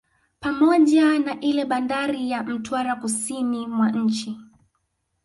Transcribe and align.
Pamoja 0.39 1.19
na 1.19 1.39
ile 1.39 1.65
bandari 1.65 2.29
ya 2.31 2.43
Mtwara 2.43 2.95
kusini 2.95 3.67
mwa 3.67 3.91
nchi 3.91 4.37